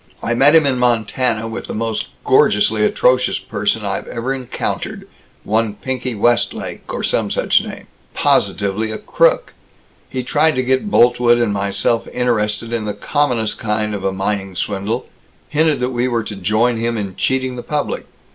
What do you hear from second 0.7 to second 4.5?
Montana with the most gorgeously atrocious person I've ever